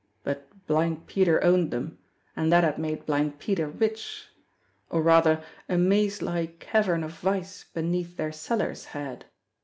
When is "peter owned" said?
1.05-1.69